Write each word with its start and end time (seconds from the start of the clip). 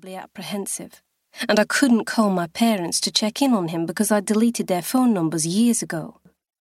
terribly 0.00 0.16
apprehensive, 0.16 1.02
and 1.46 1.60
I 1.60 1.64
couldn't 1.64 2.06
call 2.06 2.30
my 2.30 2.46
parents 2.46 3.00
to 3.00 3.10
check 3.10 3.42
in 3.42 3.52
on 3.52 3.68
him 3.68 3.84
because 3.84 4.10
I'd 4.10 4.24
deleted 4.24 4.66
their 4.66 4.82
phone 4.82 5.12
numbers 5.12 5.46
years 5.46 5.82
ago. 5.82 6.20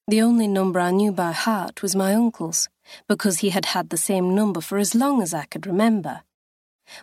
The 0.09 0.21
only 0.21 0.47
number 0.47 0.79
I 0.79 0.92
knew 0.92 1.13
by 1.13 1.31
heart 1.31 1.81
was 1.81 1.95
my 1.95 2.13
uncle's, 2.13 2.67
because 3.07 3.39
he 3.39 3.51
had 3.51 3.67
had 3.67 3.89
the 3.89 3.97
same 3.97 4.35
number 4.35 4.59
for 4.59 4.77
as 4.77 4.93
long 4.93 5.21
as 5.21 5.33
I 5.33 5.45
could 5.45 5.65
remember. 5.65 6.23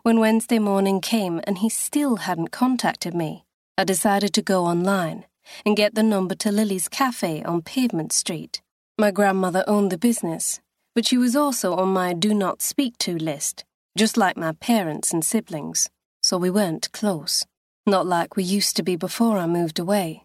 When 0.02 0.20
Wednesday 0.20 0.58
morning 0.58 1.00
came 1.00 1.40
and 1.46 1.58
he 1.58 1.70
still 1.70 2.17
hadn't 2.17 2.50
contacted 2.50 3.14
me, 3.14 3.44
I 3.78 3.84
decided 3.84 4.34
to 4.34 4.42
go 4.42 4.66
online 4.66 5.24
and 5.64 5.76
get 5.76 5.94
the 5.94 6.03
number 6.03 6.34
to 6.34 6.53
Lily's 6.53 6.88
Cafe 6.88 7.42
on 7.44 7.62
Pavement 7.62 8.12
Street. 8.12 8.60
My 8.98 9.10
grandmother 9.10 9.64
owned 9.66 9.90
the 9.90 9.98
business, 9.98 10.60
but 10.94 11.06
she 11.06 11.16
was 11.16 11.34
also 11.34 11.74
on 11.76 11.88
my 11.88 12.12
do 12.12 12.34
not 12.34 12.60
speak 12.60 12.98
to 12.98 13.16
list, 13.16 13.64
just 13.96 14.16
like 14.16 14.37
my 14.37 14.53
parents 14.53 15.12
and 15.12 15.24
siblings, 15.24 15.88
so 16.27 16.37
we 16.37 16.51
weren't 16.51 16.91
close. 16.91 17.47
Not 17.87 18.05
like 18.05 18.34
we 18.34 18.43
used 18.43 18.75
to 18.77 18.83
be 18.83 18.97
before 18.97 19.39
I 19.39 19.47
moved 19.47 19.79
away. 19.79 20.25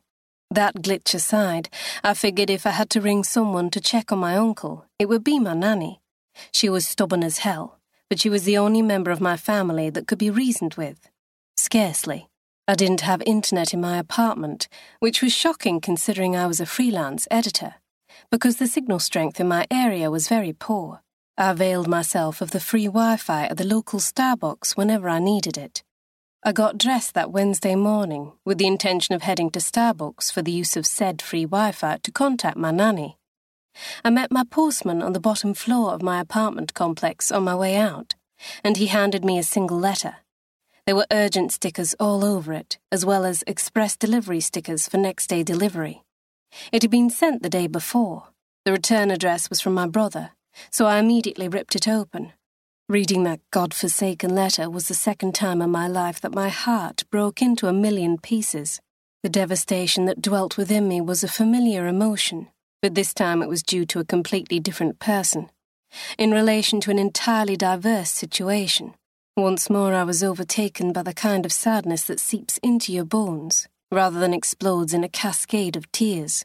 That 0.49 0.77
glitch 0.77 1.13
aside, 1.13 1.69
I 2.03 2.15
figured 2.15 2.49
if 2.49 2.65
I 2.65 2.71
had 2.71 2.89
to 2.91 3.01
ring 3.01 3.23
someone 3.23 3.69
to 3.69 3.79
check 3.79 4.11
on 4.11 4.17
my 4.17 4.35
uncle, 4.35 4.85
it 4.97 5.07
would 5.07 5.23
be 5.23 5.37
my 5.37 5.53
nanny. 5.53 6.01
She 6.51 6.69
was 6.69 6.87
stubborn 6.87 7.23
as 7.23 7.37
hell, 7.37 7.77
but 8.09 8.19
she 8.19 8.31
was 8.31 8.45
the 8.45 8.57
only 8.57 8.81
member 8.81 9.11
of 9.11 9.21
my 9.21 9.37
family 9.37 9.91
that 9.91 10.07
could 10.07 10.17
be 10.17 10.31
reasoned 10.31 10.73
with. 10.73 11.07
Scarcely. 11.55 12.29
I 12.67 12.73
didn't 12.73 13.01
have 13.01 13.21
internet 13.27 13.71
in 13.71 13.81
my 13.81 13.99
apartment, 13.99 14.67
which 14.99 15.21
was 15.21 15.33
shocking 15.33 15.81
considering 15.81 16.35
I 16.35 16.47
was 16.47 16.59
a 16.59 16.65
freelance 16.65 17.27
editor, 17.29 17.75
because 18.31 18.57
the 18.57 18.67
signal 18.67 18.99
strength 18.99 19.39
in 19.39 19.47
my 19.47 19.67
area 19.69 20.09
was 20.09 20.27
very 20.27 20.53
poor. 20.53 21.03
I 21.37 21.51
availed 21.51 21.87
myself 21.87 22.41
of 22.41 22.51
the 22.51 22.59
free 22.59 22.85
Wi 22.85 23.17
Fi 23.17 23.45
at 23.45 23.57
the 23.57 23.65
local 23.65 23.99
Starbucks 23.99 24.75
whenever 24.75 25.07
I 25.07 25.19
needed 25.19 25.57
it. 25.59 25.83
I 26.43 26.53
got 26.53 26.79
dressed 26.79 27.13
that 27.13 27.31
Wednesday 27.31 27.75
morning 27.75 28.31
with 28.43 28.57
the 28.57 28.65
intention 28.65 29.13
of 29.13 29.21
heading 29.21 29.51
to 29.51 29.59
Starbucks 29.59 30.33
for 30.33 30.41
the 30.41 30.51
use 30.51 30.75
of 30.75 30.87
said 30.87 31.21
free 31.21 31.43
Wi 31.45 31.71
Fi 31.71 31.97
to 32.01 32.11
contact 32.11 32.57
my 32.57 32.71
nanny. 32.71 33.19
I 34.03 34.09
met 34.09 34.31
my 34.31 34.43
postman 34.43 35.03
on 35.03 35.13
the 35.13 35.19
bottom 35.19 35.53
floor 35.53 35.93
of 35.93 36.01
my 36.01 36.19
apartment 36.19 36.73
complex 36.73 37.31
on 37.31 37.43
my 37.43 37.53
way 37.53 37.75
out, 37.75 38.15
and 38.63 38.77
he 38.77 38.87
handed 38.87 39.23
me 39.23 39.37
a 39.37 39.43
single 39.43 39.77
letter. 39.77 40.15
There 40.87 40.95
were 40.95 41.05
urgent 41.11 41.51
stickers 41.51 41.93
all 41.99 42.25
over 42.25 42.53
it, 42.53 42.79
as 42.91 43.05
well 43.05 43.23
as 43.23 43.43
express 43.45 43.95
delivery 43.95 44.39
stickers 44.39 44.87
for 44.87 44.97
next 44.97 45.27
day 45.27 45.43
delivery. 45.43 46.01
It 46.71 46.81
had 46.81 46.89
been 46.89 47.11
sent 47.11 47.43
the 47.43 47.49
day 47.49 47.67
before. 47.67 48.29
The 48.65 48.71
return 48.71 49.11
address 49.11 49.47
was 49.51 49.61
from 49.61 49.75
my 49.75 49.85
brother, 49.85 50.31
so 50.71 50.87
I 50.87 50.97
immediately 50.97 51.47
ripped 51.47 51.75
it 51.75 51.87
open 51.87 52.33
Reading 52.91 53.23
that 53.23 53.39
god-forsaken 53.51 54.35
letter 54.35 54.69
was 54.69 54.89
the 54.89 54.93
second 54.93 55.33
time 55.33 55.61
in 55.61 55.69
my 55.69 55.87
life 55.87 56.19
that 56.19 56.35
my 56.35 56.49
heart 56.49 57.05
broke 57.09 57.41
into 57.41 57.67
a 57.67 57.71
million 57.71 58.17
pieces. 58.17 58.81
The 59.23 59.29
devastation 59.29 60.07
that 60.07 60.21
dwelt 60.21 60.57
within 60.57 60.89
me 60.89 60.99
was 60.99 61.23
a 61.23 61.29
familiar 61.29 61.87
emotion, 61.87 62.49
but 62.81 62.93
this 62.93 63.13
time 63.13 63.41
it 63.41 63.47
was 63.47 63.63
due 63.63 63.85
to 63.85 63.99
a 63.99 64.03
completely 64.03 64.59
different 64.59 64.99
person. 64.99 65.49
In 66.17 66.31
relation 66.31 66.81
to 66.81 66.91
an 66.91 66.99
entirely 66.99 67.55
diverse 67.55 68.11
situation, 68.11 68.95
once 69.37 69.69
more 69.69 69.93
I 69.93 70.03
was 70.03 70.21
overtaken 70.21 70.91
by 70.91 71.03
the 71.03 71.13
kind 71.13 71.45
of 71.45 71.53
sadness 71.53 72.03
that 72.07 72.19
seeps 72.19 72.57
into 72.61 72.91
your 72.91 73.05
bones, 73.05 73.69
rather 73.89 74.19
than 74.19 74.33
explodes 74.33 74.93
in 74.93 75.05
a 75.05 75.07
cascade 75.07 75.77
of 75.77 75.89
tears. 75.93 76.43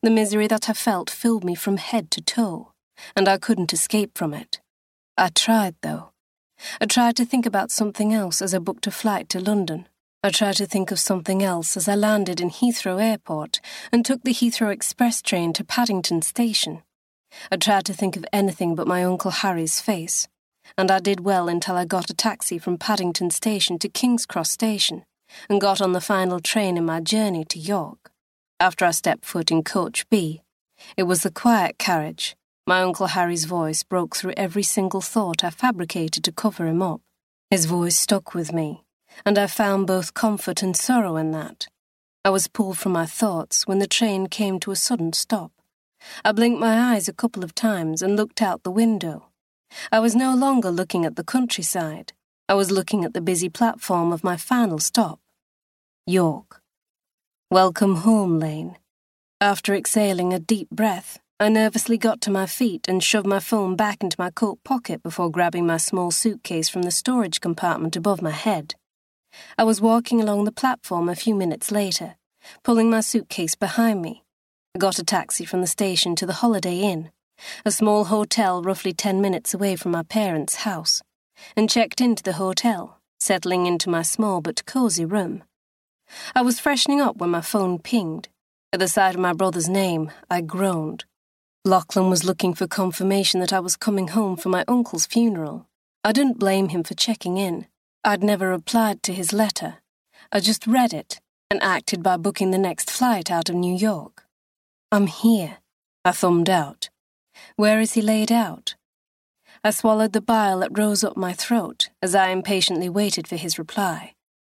The 0.00 0.10
misery 0.10 0.46
that 0.46 0.70
I 0.70 0.74
felt 0.74 1.10
filled 1.10 1.42
me 1.42 1.56
from 1.56 1.78
head 1.78 2.12
to 2.12 2.22
toe, 2.22 2.70
and 3.16 3.26
I 3.26 3.36
couldn't 3.36 3.72
escape 3.72 4.16
from 4.16 4.32
it. 4.32 4.60
I 5.16 5.28
tried, 5.28 5.74
though. 5.82 6.12
I 6.80 6.86
tried 6.86 7.16
to 7.16 7.24
think 7.24 7.44
about 7.44 7.70
something 7.70 8.14
else 8.14 8.40
as 8.40 8.54
I 8.54 8.58
booked 8.58 8.86
a 8.86 8.90
flight 8.90 9.28
to 9.30 9.40
London. 9.40 9.88
I 10.24 10.30
tried 10.30 10.56
to 10.56 10.66
think 10.66 10.90
of 10.90 11.00
something 11.00 11.42
else 11.42 11.76
as 11.76 11.88
I 11.88 11.96
landed 11.96 12.40
in 12.40 12.48
Heathrow 12.48 13.02
Airport 13.02 13.60
and 13.90 14.04
took 14.04 14.22
the 14.22 14.32
Heathrow 14.32 14.72
Express 14.72 15.20
train 15.20 15.52
to 15.54 15.64
Paddington 15.64 16.22
Station. 16.22 16.82
I 17.50 17.56
tried 17.56 17.84
to 17.86 17.92
think 17.92 18.16
of 18.16 18.24
anything 18.32 18.74
but 18.74 18.86
my 18.86 19.02
Uncle 19.04 19.32
Harry's 19.32 19.80
face, 19.80 20.28
and 20.78 20.90
I 20.90 21.00
did 21.00 21.20
well 21.20 21.48
until 21.48 21.76
I 21.76 21.84
got 21.84 22.10
a 22.10 22.14
taxi 22.14 22.58
from 22.58 22.78
Paddington 22.78 23.30
Station 23.30 23.78
to 23.80 23.88
King's 23.88 24.24
Cross 24.24 24.50
Station 24.50 25.04
and 25.48 25.60
got 25.60 25.80
on 25.80 25.92
the 25.92 26.00
final 26.00 26.40
train 26.40 26.76
in 26.76 26.84
my 26.84 27.00
journey 27.00 27.44
to 27.46 27.58
York. 27.58 28.12
After 28.60 28.84
I 28.84 28.92
stepped 28.92 29.24
foot 29.24 29.50
in 29.50 29.64
coach 29.64 30.08
B, 30.08 30.42
it 30.96 31.02
was 31.02 31.22
the 31.22 31.30
quiet 31.30 31.78
carriage, 31.78 32.36
my 32.66 32.82
Uncle 32.82 33.08
Harry's 33.08 33.44
voice 33.44 33.82
broke 33.82 34.14
through 34.14 34.34
every 34.36 34.62
single 34.62 35.00
thought 35.00 35.42
I 35.42 35.50
fabricated 35.50 36.22
to 36.24 36.32
cover 36.32 36.66
him 36.66 36.80
up. 36.80 37.00
His 37.50 37.66
voice 37.66 37.96
stuck 37.96 38.34
with 38.34 38.52
me, 38.52 38.84
and 39.26 39.36
I 39.36 39.46
found 39.46 39.86
both 39.86 40.14
comfort 40.14 40.62
and 40.62 40.76
sorrow 40.76 41.16
in 41.16 41.32
that. 41.32 41.66
I 42.24 42.30
was 42.30 42.46
pulled 42.46 42.78
from 42.78 42.92
my 42.92 43.06
thoughts 43.06 43.66
when 43.66 43.80
the 43.80 43.88
train 43.88 44.28
came 44.28 44.60
to 44.60 44.70
a 44.70 44.76
sudden 44.76 45.12
stop. 45.12 45.50
I 46.24 46.32
blinked 46.32 46.60
my 46.60 46.94
eyes 46.94 47.08
a 47.08 47.12
couple 47.12 47.42
of 47.42 47.54
times 47.54 48.00
and 48.00 48.16
looked 48.16 48.40
out 48.40 48.62
the 48.62 48.70
window. 48.70 49.28
I 49.90 49.98
was 49.98 50.14
no 50.14 50.34
longer 50.34 50.70
looking 50.70 51.04
at 51.04 51.16
the 51.16 51.24
countryside. 51.24 52.12
I 52.48 52.54
was 52.54 52.70
looking 52.70 53.04
at 53.04 53.12
the 53.12 53.20
busy 53.20 53.48
platform 53.48 54.12
of 54.12 54.22
my 54.22 54.36
final 54.36 54.78
stop. 54.78 55.18
York. 56.06 56.60
Welcome 57.50 57.96
home, 57.96 58.38
Lane. 58.38 58.76
After 59.40 59.74
exhaling 59.74 60.32
a 60.32 60.38
deep 60.38 60.70
breath, 60.70 61.18
I 61.40 61.48
nervously 61.48 61.98
got 61.98 62.20
to 62.22 62.30
my 62.30 62.46
feet 62.46 62.86
and 62.88 63.02
shoved 63.02 63.26
my 63.26 63.40
phone 63.40 63.74
back 63.74 64.02
into 64.02 64.16
my 64.18 64.30
coat 64.30 64.60
pocket 64.64 65.02
before 65.02 65.30
grabbing 65.30 65.66
my 65.66 65.76
small 65.76 66.10
suitcase 66.12 66.68
from 66.68 66.82
the 66.82 66.90
storage 66.90 67.40
compartment 67.40 67.96
above 67.96 68.22
my 68.22 68.30
head. 68.30 68.76
I 69.58 69.64
was 69.64 69.80
walking 69.80 70.20
along 70.20 70.44
the 70.44 70.52
platform 70.52 71.08
a 71.08 71.16
few 71.16 71.34
minutes 71.34 71.72
later, 71.72 72.16
pulling 72.62 72.90
my 72.90 73.00
suitcase 73.00 73.54
behind 73.54 74.02
me. 74.02 74.22
I 74.74 74.78
got 74.78 74.98
a 74.98 75.04
taxi 75.04 75.44
from 75.44 75.62
the 75.62 75.66
station 75.66 76.14
to 76.16 76.26
the 76.26 76.34
Holiday 76.34 76.78
Inn, 76.78 77.10
a 77.64 77.72
small 77.72 78.04
hotel 78.04 78.62
roughly 78.62 78.92
ten 78.92 79.20
minutes 79.20 79.52
away 79.52 79.74
from 79.74 79.90
my 79.90 80.02
parents' 80.02 80.56
house, 80.56 81.02
and 81.56 81.68
checked 81.68 82.00
into 82.00 82.22
the 82.22 82.34
hotel, 82.34 83.00
settling 83.18 83.66
into 83.66 83.90
my 83.90 84.02
small 84.02 84.40
but 84.40 84.64
cosy 84.64 85.04
room. 85.04 85.42
I 86.34 86.42
was 86.42 86.60
freshening 86.60 87.00
up 87.00 87.16
when 87.16 87.30
my 87.30 87.40
phone 87.40 87.78
pinged. 87.78 88.28
At 88.72 88.80
the 88.80 88.88
sight 88.88 89.14
of 89.14 89.20
my 89.20 89.32
brother's 89.32 89.68
name, 89.68 90.10
I 90.30 90.40
groaned. 90.40 91.04
Lachlan 91.64 92.10
was 92.10 92.24
looking 92.24 92.54
for 92.54 92.66
confirmation 92.66 93.38
that 93.38 93.52
I 93.52 93.60
was 93.60 93.76
coming 93.76 94.08
home 94.08 94.36
for 94.36 94.48
my 94.48 94.64
uncle's 94.66 95.06
funeral. 95.06 95.68
I 96.02 96.10
didn't 96.10 96.40
blame 96.40 96.70
him 96.70 96.82
for 96.82 96.94
checking 96.94 97.36
in. 97.36 97.68
I'd 98.02 98.24
never 98.24 98.48
replied 98.48 99.04
to 99.04 99.12
his 99.12 99.32
letter. 99.32 99.76
I 100.32 100.40
just 100.40 100.66
read 100.66 100.92
it 100.92 101.20
and 101.48 101.62
acted 101.62 102.02
by 102.02 102.16
booking 102.16 102.50
the 102.50 102.58
next 102.58 102.90
flight 102.90 103.30
out 103.30 103.48
of 103.48 103.54
New 103.54 103.72
York. 103.72 104.24
I'm 104.90 105.06
here, 105.06 105.58
I 106.04 106.10
thumbed 106.10 106.50
out. 106.50 106.90
Where 107.54 107.80
is 107.80 107.92
he 107.92 108.02
laid 108.02 108.32
out? 108.32 108.74
I 109.62 109.70
swallowed 109.70 110.14
the 110.14 110.20
bile 110.20 110.58
that 110.60 110.76
rose 110.76 111.04
up 111.04 111.16
my 111.16 111.32
throat 111.32 111.90
as 112.02 112.16
I 112.16 112.30
impatiently 112.30 112.88
waited 112.88 113.28
for 113.28 113.36
his 113.36 113.56
reply. 113.56 114.14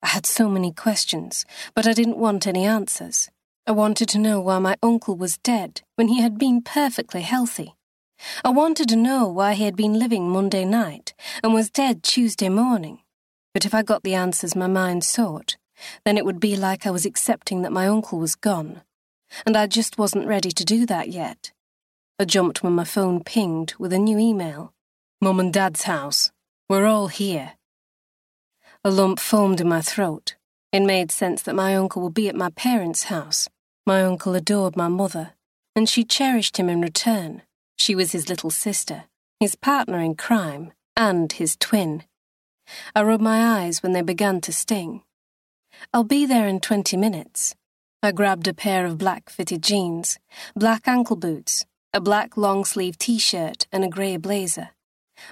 I 0.05 0.07
had 0.07 0.25
so 0.25 0.49
many 0.49 0.71
questions, 0.71 1.45
but 1.75 1.85
I 1.85 1.95
didn't 1.95 2.19
want 2.19 2.47
any 2.47 2.65
answers. 2.65 3.29
I 3.65 3.71
wanted 3.71 4.09
to 4.09 4.19
know 4.19 4.41
why 4.41 4.59
my 4.59 4.77
uncle 4.83 5.17
was 5.17 5.39
dead 5.39 5.83
when 5.95 6.09
he 6.09 6.21
had 6.21 6.37
been 6.37 6.63
perfectly 6.63 7.23
healthy. 7.23 7.75
I 8.45 8.51
wanted 8.51 8.89
to 8.89 8.97
know 8.97 9.29
why 9.29 9.55
he 9.55 9.65
had 9.65 9.77
been 9.77 10.01
living 10.01 10.29
Monday 10.29 10.65
night 10.65 11.15
and 11.45 11.55
was 11.55 11.71
dead 11.71 12.03
Tuesday 12.03 12.49
morning. 12.49 13.03
But 13.55 13.65
if 13.65 13.73
I 13.73 13.85
got 13.85 14.03
the 14.03 14.15
answers 14.15 14.57
my 14.57 14.67
mind 14.67 15.05
sought, 15.05 15.57
then 16.05 16.19
it 16.19 16.25
would 16.25 16.41
be 16.41 16.57
like 16.57 16.87
I 16.87 16.91
was 16.91 17.07
accepting 17.07 17.63
that 17.63 17.73
my 17.73 17.87
uncle 17.87 18.19
was 18.19 18.35
gone. 18.35 18.83
And 19.47 19.57
I 19.57 19.69
just 19.69 19.97
wasn't 19.97 20.27
ready 20.27 20.51
to 20.51 20.65
do 20.65 20.85
that 20.87 21.09
yet. 21.11 21.53
I 22.19 22.25
jumped 22.25 22.65
when 22.65 22.73
my 22.73 22.85
phone 22.85 23.23
pinged 23.23 23.75
with 23.79 23.93
a 23.93 23.99
new 23.99 24.19
email. 24.19 24.75
Mum 25.21 25.39
and 25.39 25.53
Dad's 25.53 25.85
house. 25.85 26.33
We're 26.69 26.87
all 26.87 27.09
here. 27.09 27.53
A 28.85 28.91
lump 28.91 29.21
formed 29.21 29.61
in 29.61 29.69
my 29.69 29.83
throat. 29.83 30.35
It 30.73 30.81
made 30.81 31.11
sense 31.13 31.43
that 31.43 31.55
my 31.55 31.77
uncle 31.77 32.03
would 32.03 32.15
be 32.15 32.29
at 32.29 32.35
my 32.35 32.51
parents' 32.51 33.05
house. 33.05 33.49
My 33.85 34.03
uncle 34.03 34.35
adored 34.35 34.77
my 34.77 34.89
mother, 34.89 35.33
and 35.75 35.89
she 35.89 36.05
cherished 36.05 36.57
him 36.57 36.69
in 36.69 36.81
return. 36.81 37.43
She 37.77 37.95
was 37.95 38.13
his 38.13 38.29
little 38.29 38.51
sister, 38.51 39.05
his 39.41 39.57
partner 39.57 39.99
in 39.99 40.15
crime, 40.15 40.73
and 40.97 41.33
his 41.33 41.57
twin. 41.57 42.05
I 42.95 43.03
rubbed 43.03 43.25
my 43.25 43.61
eyes 43.61 43.83
when 43.83 43.93
they 43.93 44.03
began 44.03 44.41
to 44.43 44.53
sting. 44.53 45.03
I'll 45.93 46.05
be 46.05 46.27
there 46.27 46.47
in 46.47 46.61
twenty 46.61 46.97
minutes. 46.97 47.57
I 48.05 48.13
grabbed 48.13 48.47
a 48.47 48.55
pair 48.55 48.87
of 48.87 48.99
black 48.99 49.31
fitted 49.31 49.63
jeans, 49.63 50.19
black 50.55 50.87
ankle 50.87 51.17
boots, 51.17 51.65
a 51.93 52.01
black 52.01 52.37
long 52.37 52.65
sleeve 52.65 52.99
t 52.99 53.19
shirt, 53.19 53.67
and 53.73 53.85
a 53.85 53.89
grey 53.89 54.17
blazer. 54.17 54.71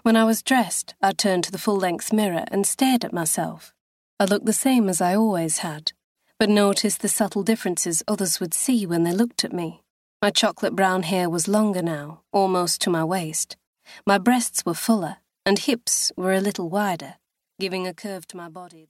When 0.02 0.16
I 0.16 0.24
was 0.24 0.42
dressed, 0.42 0.94
I 1.00 1.12
turned 1.12 1.44
to 1.44 1.52
the 1.52 1.58
full 1.58 1.76
length 1.76 2.12
mirror 2.12 2.44
and 2.48 2.66
stared 2.66 3.04
at 3.04 3.12
myself. 3.12 3.72
I 4.18 4.24
looked 4.24 4.46
the 4.46 4.52
same 4.52 4.88
as 4.88 5.00
I 5.00 5.14
always 5.14 5.58
had, 5.58 5.92
but 6.40 6.48
noticed 6.48 7.02
the 7.02 7.08
subtle 7.08 7.42
differences 7.42 8.02
others 8.08 8.40
would 8.40 8.54
see 8.54 8.86
when 8.86 9.02
they 9.02 9.12
looked 9.12 9.44
at 9.44 9.52
me. 9.52 9.82
My 10.22 10.30
chocolate 10.30 10.74
brown 10.74 11.02
hair 11.02 11.28
was 11.28 11.46
longer 11.46 11.82
now, 11.82 12.22
almost 12.32 12.80
to 12.80 12.90
my 12.90 13.04
waist. 13.04 13.58
My 14.06 14.16
breasts 14.16 14.64
were 14.64 14.72
fuller, 14.72 15.18
and 15.44 15.58
hips 15.58 16.10
were 16.16 16.32
a 16.32 16.40
little 16.40 16.70
wider, 16.70 17.16
giving 17.60 17.86
a 17.86 17.92
curve 17.92 18.26
to 18.28 18.38
my 18.38 18.48
body. 18.48 18.88